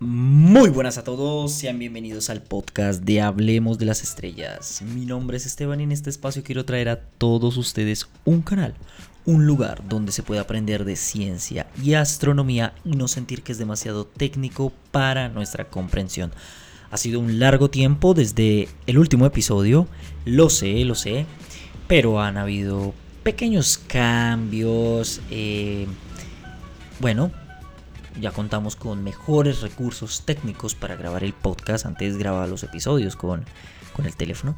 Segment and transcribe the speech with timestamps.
[0.00, 4.82] Muy buenas a todos, sean bienvenidos al podcast de Hablemos de las Estrellas.
[4.82, 8.74] Mi nombre es Esteban y en este espacio quiero traer a todos ustedes un canal,
[9.24, 13.58] un lugar donde se puede aprender de ciencia y astronomía y no sentir que es
[13.58, 16.32] demasiado técnico para nuestra comprensión.
[16.90, 19.86] Ha sido un largo tiempo desde el último episodio,
[20.24, 21.24] lo sé, lo sé,
[21.86, 25.20] pero han habido pequeños cambios.
[25.30, 25.86] Eh,
[26.98, 27.30] bueno,
[28.20, 31.86] ya contamos con mejores recursos técnicos para grabar el podcast.
[31.86, 33.44] Antes grababa los episodios con,
[33.94, 34.56] con el teléfono.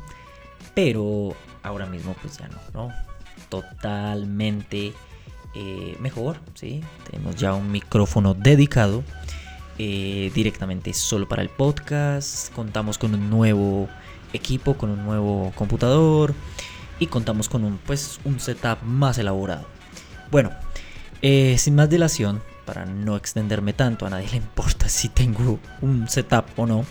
[0.74, 2.92] Pero ahora mismo pues ya no, ¿no?
[3.48, 4.92] Totalmente
[5.54, 6.82] eh, mejor, ¿sí?
[7.10, 9.02] Tenemos ya un micrófono dedicado
[9.78, 12.52] eh, directamente solo para el podcast.
[12.52, 13.88] Contamos con un nuevo
[14.32, 16.34] equipo, con un nuevo computador
[16.98, 19.66] y contamos con un, pues, un setup más elaborado.
[20.30, 20.50] Bueno,
[21.22, 26.08] eh, sin más dilación, para no extenderme tanto, a nadie le importa si tengo un
[26.08, 26.84] setup o no.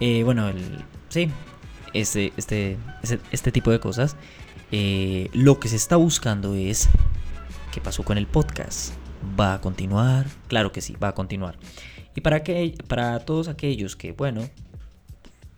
[0.00, 1.30] Eh, bueno, el, sí,
[1.94, 2.76] este, este,
[3.30, 4.16] este, tipo de cosas.
[4.72, 6.88] Eh, lo que se está buscando es
[7.72, 8.92] qué pasó con el podcast.
[9.38, 10.26] ¿Va a continuar?
[10.48, 11.56] Claro que sí, va a continuar.
[12.14, 14.48] Y para, que, para todos aquellos que, bueno,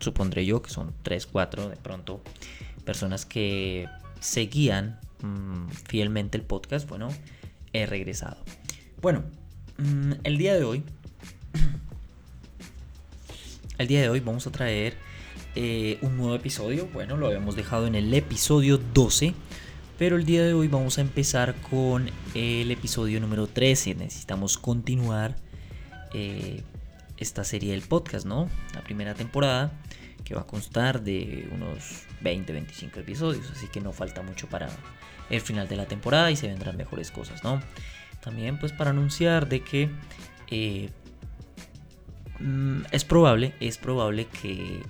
[0.00, 2.22] supondré yo que son 3, 4 de pronto,
[2.84, 3.88] personas que
[4.20, 7.08] seguían mm, fielmente el podcast, bueno,
[7.72, 8.36] he regresado.
[9.00, 9.24] Bueno,
[10.24, 10.82] el día de hoy,
[13.78, 14.96] el día de hoy vamos a traer
[15.54, 16.88] eh, un nuevo episodio.
[16.92, 19.34] Bueno, lo habíamos dejado en el episodio 12,
[19.96, 23.94] pero el día de hoy vamos a empezar con el episodio número 13.
[23.94, 25.36] Necesitamos continuar
[26.12, 26.62] eh,
[27.16, 28.48] esta serie del podcast, ¿no?
[28.74, 29.70] La primera temporada
[30.24, 34.68] que va a constar de unos 20-25 episodios, así que no falta mucho para
[35.30, 37.62] el final de la temporada y se vendrán mejores cosas, ¿no?
[38.20, 39.90] También pues para anunciar de que
[40.50, 40.90] eh,
[42.40, 44.82] mm, es probable, es probable que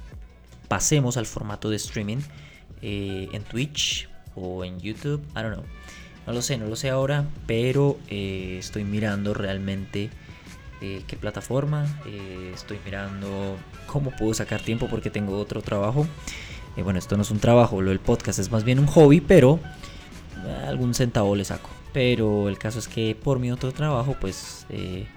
[0.68, 2.18] pasemos al formato de streaming
[2.82, 5.64] eh, en Twitch o en YouTube, I don't know.
[6.26, 10.10] No lo sé, no lo sé ahora, pero eh, estoy mirando realmente
[10.80, 11.88] qué plataforma,
[12.54, 13.56] estoy mirando
[13.88, 16.06] cómo puedo sacar tiempo porque tengo otro trabajo.
[16.76, 19.58] bueno, esto no es un trabajo, lo del podcast es más bien un hobby, pero
[20.68, 21.77] algún centavo le saco.
[21.98, 25.08] Pero el caso es que por mi otro trabajo, pues, eh,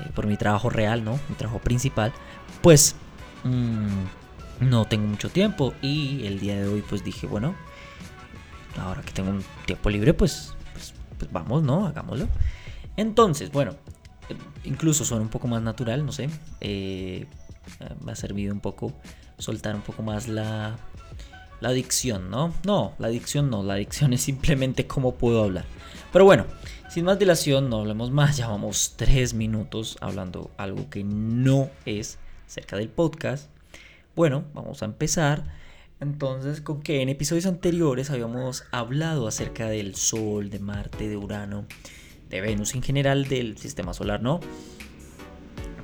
[0.00, 1.20] eh, por mi trabajo real, ¿no?
[1.28, 2.14] Mi trabajo principal,
[2.62, 2.96] pues,
[3.44, 5.74] mm, no tengo mucho tiempo.
[5.82, 7.54] Y el día de hoy, pues dije, bueno,
[8.78, 11.86] ahora que tengo un tiempo libre, pues, pues, pues vamos, ¿no?
[11.86, 12.26] Hagámoslo.
[12.96, 13.74] Entonces, bueno,
[14.64, 16.30] incluso suena un poco más natural, no sé.
[16.62, 17.26] Eh,
[18.02, 18.94] me ha servido un poco
[19.36, 20.78] soltar un poco más la,
[21.60, 22.54] la adicción, ¿no?
[22.64, 25.64] No, la adicción no, la adicción es simplemente cómo puedo hablar.
[26.12, 26.46] Pero bueno,
[26.88, 32.18] sin más dilación, no hablemos más, ya vamos tres minutos hablando algo que no es
[32.46, 33.50] cerca del podcast.
[34.16, 35.44] Bueno, vamos a empezar.
[36.00, 41.66] Entonces, con que en episodios anteriores habíamos hablado acerca del Sol, de Marte, de Urano,
[42.30, 44.40] de Venus en general, del sistema solar, ¿no?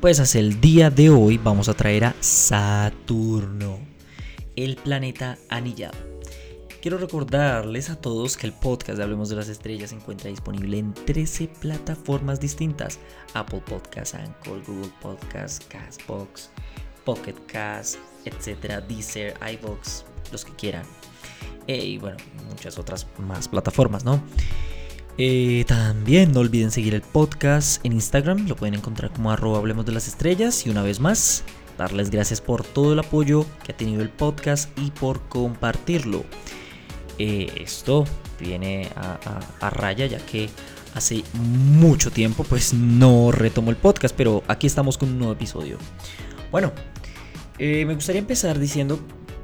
[0.01, 3.94] Pues hasta el día de hoy vamos a traer a Saturno
[4.57, 5.97] el planeta anillado.
[6.83, 10.79] Quiero recordarles a todos que el podcast de Hablemos de las Estrellas se encuentra disponible
[10.79, 12.99] en 13 plataformas distintas:
[13.33, 16.51] Apple Podcasts, Anchor, Google Podcasts, Castbox,
[17.05, 18.85] Pocket Cast, etc.
[18.87, 20.85] Deezer, iBox, los que quieran.
[21.67, 22.19] Eh, y bueno,
[22.51, 24.23] muchas otras más plataformas, ¿no?
[25.17, 29.87] Eh, también no olviden seguir el podcast en Instagram, lo pueden encontrar como arroba Hablemos
[29.87, 30.67] de las Estrellas.
[30.67, 31.45] Y una vez más,
[31.79, 36.25] darles gracias por todo el apoyo que ha tenido el podcast y por compartirlo.
[37.19, 38.05] Eh, esto
[38.41, 40.49] viene a, raya ya que
[40.95, 45.79] hace mucho tiempo pues no retomo el podcast, pero aquí estamos con un nuevo episodio.
[46.51, 46.73] Bueno,
[47.59, 48.99] eh, me gustaría empezar diciendo,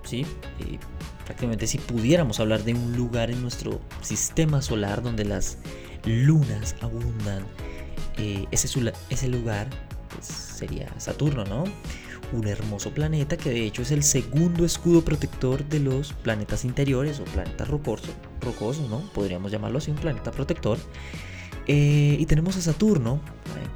[0.04, 0.26] sí,
[0.60, 0.78] eh,
[1.24, 5.58] prácticamente si pudiéramos hablar de un lugar en nuestro sistema solar donde las
[6.04, 7.44] lunas abundan,
[8.50, 9.68] ese, lugar
[10.10, 11.64] pues, sería Saturno, ¿no?
[12.32, 17.20] Un hermoso planeta que de hecho es el segundo escudo protector de los planetas interiores
[17.20, 19.00] o planetas rocosos, ¿no?
[19.12, 20.78] Podríamos llamarlo así, un planeta protector.
[21.66, 23.20] Eh, y tenemos a Saturno,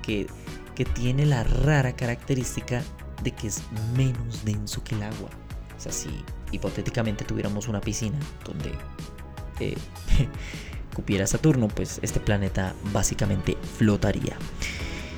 [0.02, 0.26] que,
[0.74, 2.82] que tiene la rara característica
[3.22, 3.62] de que es
[3.96, 5.30] menos denso que el agua.
[5.76, 6.08] O sea, si
[6.52, 8.72] hipotéticamente tuviéramos una piscina donde
[9.60, 9.76] eh,
[10.94, 14.36] cupiera Saturno, pues este planeta básicamente flotaría.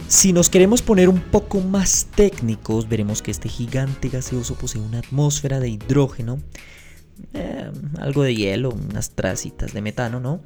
[0.08, 5.00] Si nos queremos poner un poco más técnicos, veremos que este gigante gaseoso posee una
[5.00, 6.38] atmósfera de hidrógeno,
[7.32, 10.40] em, algo de hielo, unas tracitas de metano, ¿no?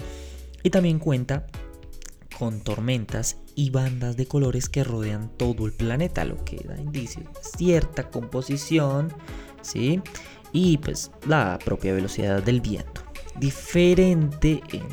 [0.62, 1.46] Y también cuenta
[2.38, 7.26] con tormentas y bandas de colores que rodean todo el planeta, lo que da indicios
[7.26, 9.12] de cierta composición,
[9.60, 10.00] ¿sí?
[10.52, 13.02] Y pues la propia velocidad del viento.
[13.38, 14.86] Diferente en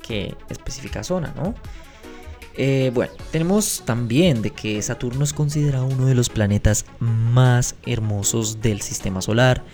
[0.00, 1.54] qué específica zona, ¿no?
[2.54, 8.60] Eh, bueno, tenemos también de que Saturno es considerado uno de los planetas más hermosos
[8.60, 9.64] del sistema solar,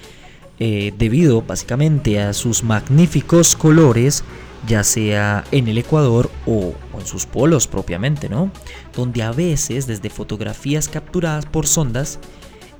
[0.60, 4.24] eh, debido básicamente a sus magníficos colores,
[4.66, 8.50] ya sea en el ecuador o, en sus polos propiamente, ¿no?
[8.94, 12.18] Donde a veces desde fotografías capturadas por sondas,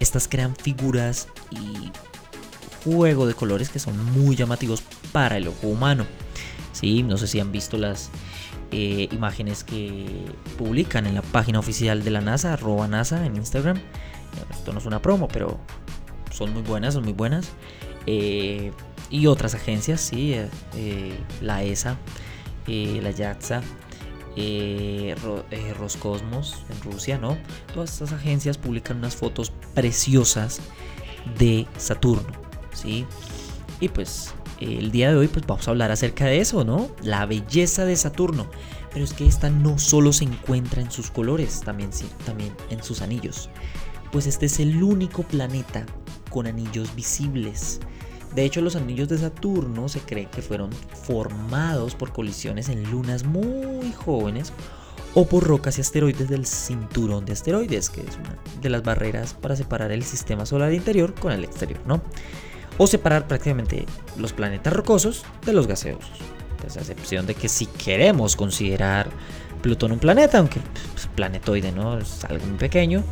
[0.01, 1.91] estas crean figuras y
[2.85, 6.07] juego de colores que son muy llamativos para el ojo humano.
[6.73, 8.11] Sí, no sé si han visto las
[8.71, 10.27] eh, imágenes que
[10.59, 13.79] publican en la página oficial de la NASA, arroba NASA en Instagram.
[14.51, 15.59] Esto no es una promo, pero
[16.31, 17.51] son muy buenas, son muy buenas.
[18.07, 18.73] Eh,
[19.11, 20.35] y otras agencias, sí,
[20.75, 21.97] eh, la ESA,
[22.67, 23.63] la YATSA,
[25.79, 27.39] Roscosmos en Rusia, ¿no?
[27.73, 30.61] Todas estas agencias publican unas fotos preciosas
[31.39, 32.29] de Saturno,
[32.75, 33.07] ¿sí?
[33.81, 36.89] Y pues el día de hoy pues vamos a hablar acerca de eso, ¿no?
[37.03, 38.47] La belleza de Saturno.
[38.93, 41.91] Pero es que esta no solo se encuentra en sus colores, también,
[42.25, 43.51] también en sus anillos.
[44.11, 45.85] Pues este es el único planeta
[46.31, 47.81] con anillos visibles.
[48.35, 53.25] De hecho, los anillos de Saturno se cree que fueron formados por colisiones en lunas
[53.25, 54.53] muy jóvenes
[55.15, 59.35] o por rocas y asteroides del cinturón de asteroides, que es una de las barreras
[59.35, 62.03] para separar el sistema solar interior con el exterior, ¿no?
[62.79, 63.85] O separar prácticamente
[64.17, 66.11] los planetas rocosos de los gaseosos.
[66.63, 69.09] A excepción de que si queremos considerar
[69.63, 70.61] Plutón un planeta, aunque
[70.93, 73.03] pues, planetoide no es algo muy pequeño,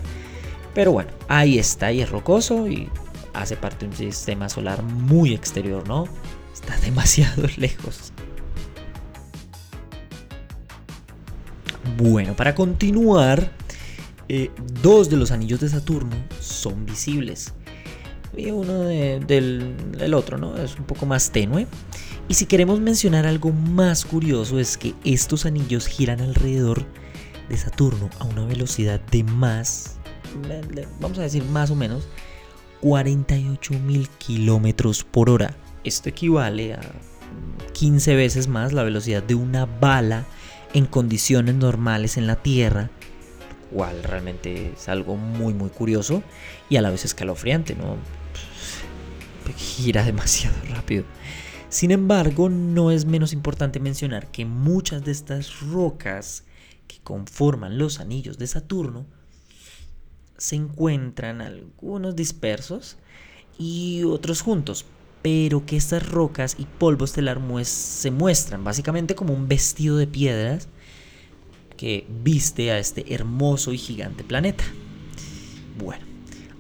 [0.75, 2.89] pero bueno, ahí está y es rocoso y
[3.35, 6.07] hace parte de un sistema solar muy exterior, ¿no?
[6.53, 8.13] Está demasiado lejos.
[11.97, 13.51] Bueno, para continuar,
[14.29, 14.51] eh,
[14.83, 17.55] dos de los anillos de Saturno son visibles
[18.37, 20.57] y uno del, otro, ¿no?
[20.57, 21.67] Es un poco más tenue.
[22.29, 26.85] Y si queremos mencionar algo más curioso es que estos anillos giran alrededor
[27.49, 29.99] de Saturno a una velocidad de más,
[31.01, 32.09] vamos a decir más o menos,
[32.81, 35.55] 48 mil kilómetros por hora.
[35.85, 36.81] Esto equivale a
[37.73, 40.27] 15 veces más la velocidad de una bala
[40.75, 42.91] en condiciones normales en la Tierra,
[43.73, 46.23] cual realmente es algo muy muy curioso
[46.69, 47.97] y a la vez escalofriante, ¿no?
[49.57, 51.05] gira demasiado rápido.
[51.69, 56.45] Sin embargo, no es menos importante mencionar que muchas de estas rocas
[56.87, 59.07] que conforman los anillos de Saturno
[60.39, 62.97] se encuentran algunos dispersos
[63.59, 64.85] y otros juntos,
[65.23, 70.69] pero que estas rocas y polvo estelar se muestran básicamente como un vestido de piedras
[71.77, 74.65] que viste a este hermoso y gigante planeta.
[75.79, 76.05] Bueno,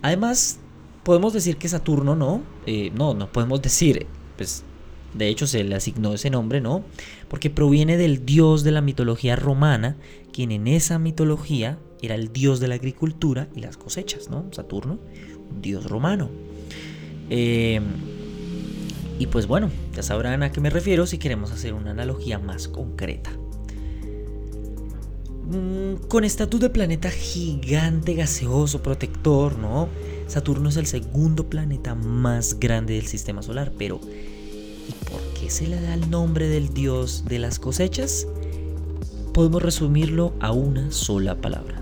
[0.02, 0.58] además
[1.02, 4.64] podemos decir que Saturno no, eh, no, no podemos decir, pues
[5.14, 6.84] de hecho se le asignó ese nombre, ¿no?
[7.28, 9.96] Porque proviene del dios de la mitología romana,
[10.32, 14.46] quien en esa mitología era el dios de la agricultura y las cosechas, ¿no?
[14.52, 14.98] Saturno,
[15.50, 16.28] un dios romano.
[17.30, 17.80] Eh,
[19.18, 22.68] y pues bueno, ya sabrán a qué me refiero si queremos hacer una analogía más
[22.68, 23.32] concreta.
[25.48, 29.88] Mm, con estatus de planeta gigante, gaseoso, protector, ¿no?
[30.26, 35.68] Saturno es el segundo planeta más grande del sistema solar, pero ¿y por qué se
[35.68, 38.26] le da el nombre del dios de las cosechas?
[39.32, 41.80] Podemos resumirlo a una sola palabra,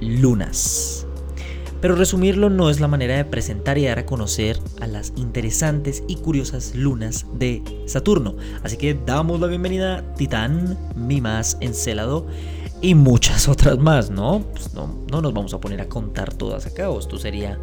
[0.00, 1.04] lunas.
[1.80, 6.04] Pero resumirlo no es la manera de presentar y dar a conocer a las interesantes
[6.06, 8.36] y curiosas lunas de Saturno.
[8.62, 12.26] Así que damos la bienvenida a Titán, Mimas, Encélado
[12.80, 14.44] y muchas otras más, ¿no?
[14.52, 17.58] Pues no, no nos vamos a poner a contar todas acá, esto sería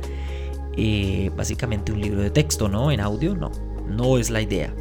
[0.75, 2.91] eh, básicamente un libro de texto, ¿no?
[2.91, 3.51] En audio, no,
[3.87, 4.73] no es la idea.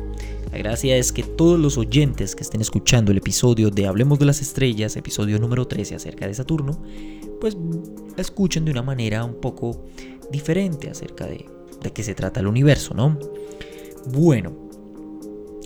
[0.53, 4.27] La gracia es que todos los oyentes que estén escuchando el episodio de Hablemos de
[4.27, 6.83] las Estrellas, episodio número 13 acerca de Saturno,
[7.41, 7.57] pues
[8.17, 9.85] escuchen de una manera un poco
[10.31, 11.47] diferente acerca de,
[11.83, 13.19] de qué se trata el universo, ¿no?
[14.13, 14.66] Bueno,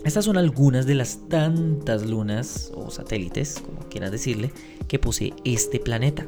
[0.05, 4.53] estas son algunas de las tantas lunas o satélites, como quieras decirle,
[4.89, 6.27] que posee este planeta.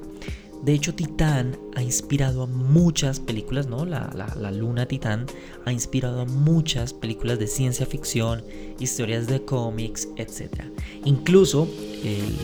[0.62, 3.84] De hecho, Titán ha inspirado a muchas películas, ¿no?
[3.84, 5.26] La, luna Titán
[5.64, 8.44] ha inspirado a muchas películas de ciencia ficción,
[8.78, 10.64] historias de cómics, etc.
[11.04, 11.66] Incluso
[12.04, 12.36] el,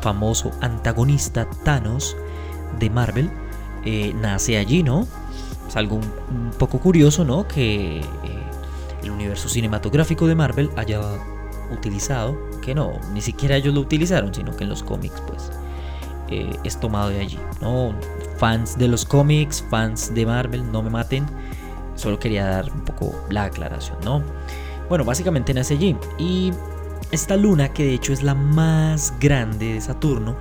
[0.00, 2.16] famoso antagonista Thanos
[2.78, 3.28] de Marvel
[3.84, 5.06] eh, nace allí, ¿no?
[5.68, 7.46] Es algo un, poco curioso, ¿no?
[7.48, 8.00] Que...
[9.06, 11.00] El universo cinematográfico de Marvel haya
[11.70, 15.52] utilizado, que no, ni siquiera ellos lo utilizaron, sino que en los cómics pues
[16.28, 17.38] eh, es tomado de allí.
[17.60, 17.94] ¿no?
[18.38, 21.24] Fans de los cómics, fans de Marvel, no me maten,
[21.94, 24.22] solo quería dar un poco la aclaración, ¿no?
[24.88, 25.96] Bueno, básicamente nace allí.
[26.18, 26.52] Y
[27.12, 30.36] esta luna, que de hecho es la más grande de Saturno,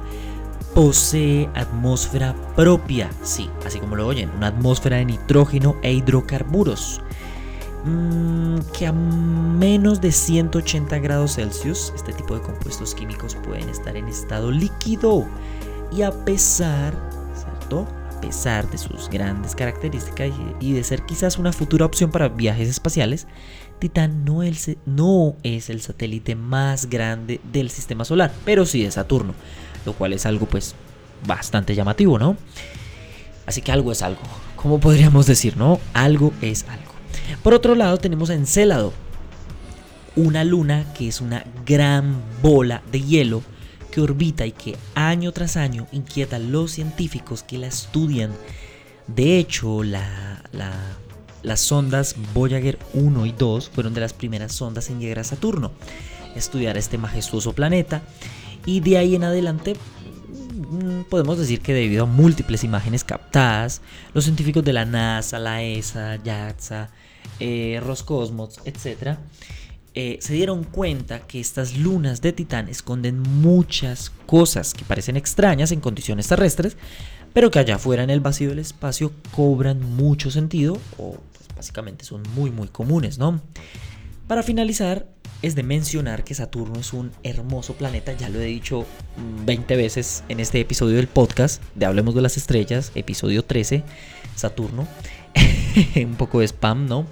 [0.74, 7.02] posee atmósfera propia, sí, así como lo oyen, una atmósfera de nitrógeno e hidrocarburos.
[7.86, 13.96] Mm, que a menos de 180 grados Celsius, este tipo de compuestos químicos pueden estar
[13.96, 15.28] en estado líquido.
[15.96, 16.96] Y a pesar,
[17.36, 17.88] ¿cierto?
[18.12, 22.70] A pesar de sus grandes características y de ser quizás una futura opción para viajes
[22.70, 23.28] espaciales,
[23.78, 24.68] Titán no es,
[25.70, 29.36] el satélite más grande del sistema solar, pero sí de Saturno,
[29.86, 30.74] lo cual es algo pues
[31.28, 32.36] bastante llamativo, ¿no?
[33.46, 34.22] Así que algo es algo,
[34.56, 35.80] como podríamos decir, ¿no?
[35.94, 36.95] Algo es algo.
[37.44, 38.94] Por otro lado tenemos a Encélado,
[40.16, 43.44] una luna que es una gran bola de hielo
[43.92, 48.32] que orbita y que año tras año inquieta a los científicos que la estudian.
[49.08, 55.20] De hecho, las sondas Voyager 1 y 2 fueron de las primeras sondas en llegar
[55.20, 55.72] a Saturno,
[56.36, 58.02] estudiar este majestuoso planeta.
[58.66, 63.82] Y de ahí en adelante mm, podemos decir que debido a múltiples imágenes captadas,
[64.14, 66.90] los científicos de la NASA, la ESA, JAXA,
[67.40, 69.18] eh, Roscosmos, etc.,
[69.98, 75.72] eh, se dieron cuenta que estas lunas de Titán esconden muchas cosas que parecen extrañas
[75.72, 76.76] en condiciones terrestres,
[77.34, 82.04] pero que allá afuera en el vacío del espacio cobran mucho sentido o pues, básicamente
[82.04, 83.42] son muy muy comunes, ¿no?
[84.28, 85.08] Para finalizar,
[85.42, 88.86] es de mencionar que Saturno es un hermoso planeta, ya lo he dicho
[89.46, 93.84] 20 veces en este episodio del podcast de Hablemos de las Estrellas, episodio 13,
[94.36, 94.88] Saturno.
[95.96, 97.06] un poco de spam, ¿no?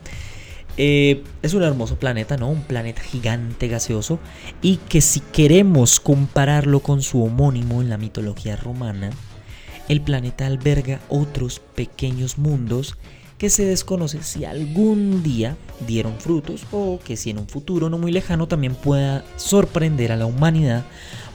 [0.75, 2.49] Eh, es un hermoso planeta, ¿no?
[2.49, 4.19] Un planeta gigante gaseoso
[4.61, 9.11] y que si queremos compararlo con su homónimo en la mitología romana,
[9.87, 12.97] el planeta alberga otros pequeños mundos
[13.37, 17.97] que se desconoce si algún día dieron frutos o que si en un futuro no
[17.97, 20.85] muy lejano también pueda sorprender a la humanidad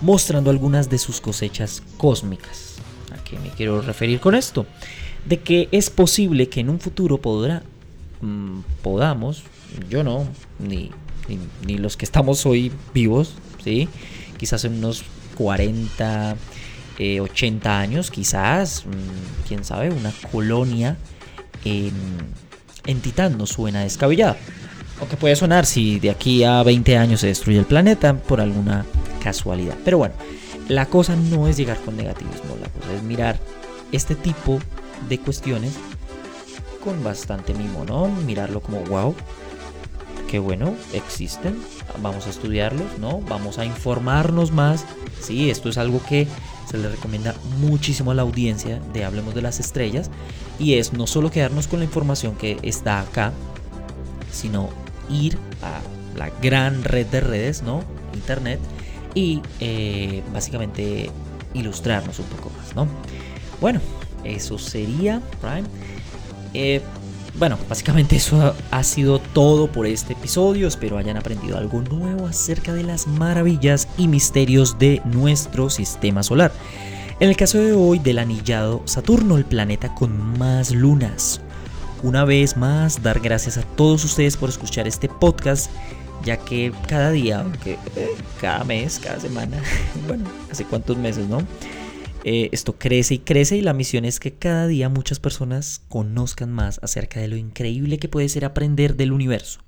[0.00, 2.76] mostrando algunas de sus cosechas cósmicas.
[3.12, 4.66] ¿A qué me quiero referir con esto?
[5.28, 7.62] De que es posible que en un futuro podrá,
[8.20, 9.42] mm, podamos,
[9.90, 10.26] yo no,
[10.58, 10.90] ni,
[11.66, 13.88] ni, los que estamos hoy vivos, ¿sí?
[14.38, 15.04] quizás en unos
[15.36, 16.36] 40,
[17.20, 20.96] 80 eh, años, quizás, mm, quién sabe, una colonia
[21.64, 21.92] en,
[22.86, 24.36] en Titán no suena descabellada.
[25.00, 28.84] Aunque puede sonar si de aquí a 20 años se destruye el planeta por alguna
[29.22, 29.76] casualidad.
[29.84, 30.14] Pero bueno,
[30.68, 33.38] la cosa no es llegar con negativismo, la cosa es mirar
[33.92, 34.58] este tipo
[35.08, 35.74] de cuestiones
[36.82, 38.08] con bastante mimo, ¿no?
[38.08, 39.14] Mirarlo como, wow,
[40.28, 41.58] qué bueno, existen,
[42.02, 43.20] vamos a estudiarlos, ¿no?
[43.22, 44.84] Vamos a informarnos más.
[45.20, 46.26] Sí, esto es algo que
[46.68, 50.10] se le recomienda muchísimo a la audiencia de Hablemos de las Estrellas
[50.58, 53.32] y es no solo quedarnos con la información que está acá,
[54.30, 54.68] sino
[55.10, 55.80] ir a
[56.16, 57.82] la gran red de redes, ¿no?
[58.12, 58.60] Internet
[59.14, 61.10] y eh, básicamente
[61.54, 62.86] ilustrarnos un poco más, ¿no?
[63.60, 63.80] Bueno,
[64.24, 65.68] eso sería, Prime.
[66.54, 66.80] Eh,
[67.38, 70.66] bueno, básicamente eso ha, sido todo por este episodio.
[70.66, 76.50] Espero hayan aprendido algo nuevo acerca de las maravillas y misterios de nuestro sistema solar.
[77.20, 81.40] En el caso de hoy del anillado Saturno, el planeta con más lunas.
[82.02, 85.70] Una vez más, dar gracias a todos ustedes por escuchar este podcast,
[86.24, 89.58] ya que cada día, aunque eh, cada mes, cada semana,
[90.08, 91.38] bueno, hace cuántos meses, ¿no?
[92.30, 96.52] Eh, esto crece y crece y la misión es que cada día muchas personas conozcan
[96.52, 99.60] más acerca de lo increíble que puede ser aprender del universo.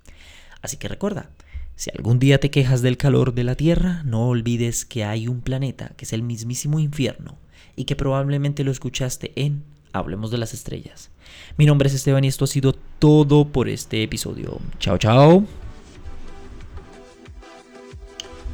[0.60, 1.30] Así que recuerda,
[1.74, 5.40] si algún día te quejas del calor de la Tierra, no olvides que hay un
[5.40, 7.38] planeta que es el mismísimo infierno
[7.76, 9.64] y que probablemente lo escuchaste en
[9.94, 11.10] Hablemos de las Estrellas.
[11.56, 14.60] Mi nombre es Esteban y esto ha sido todo por este episodio.
[14.78, 15.46] Chao, chao.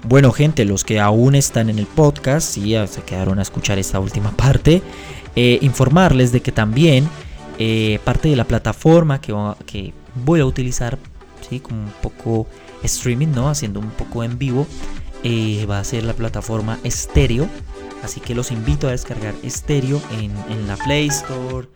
[0.09, 3.99] Bueno, gente, los que aún están en el podcast, y se quedaron a escuchar esta
[3.99, 4.81] última parte,
[5.35, 7.09] eh, informarles de que también
[7.59, 9.93] eh, parte de la plataforma que,
[10.25, 10.97] voy a utilizar,
[11.49, 11.59] ¿sí?
[11.59, 12.47] como un poco
[12.85, 13.49] streaming, ¿no?
[13.49, 14.69] haciendo un poco en vivo,
[15.25, 17.49] eh, va a ser la plataforma estéreo.
[18.05, 21.67] Así que los invito a descargar estéreo en, la Play Store.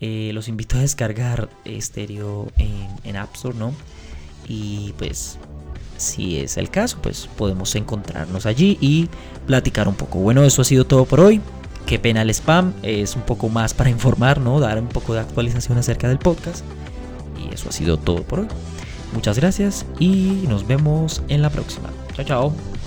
[0.00, 3.72] los invito a descargar estéreo en, en App Store, ¿no?
[4.48, 5.38] Y pues
[5.98, 9.08] si es el caso, pues podemos encontrarnos allí y
[9.46, 10.18] platicar un poco.
[10.20, 11.40] Bueno, eso ha sido todo por hoy.
[11.86, 14.60] Qué pena el spam, es un poco más para informar, ¿no?
[14.60, 16.64] Dar un poco de actualización acerca del podcast.
[17.42, 18.48] Y eso ha sido todo por hoy.
[19.12, 21.88] Muchas gracias y nos vemos en la próxima.
[22.14, 22.77] Chao, chao.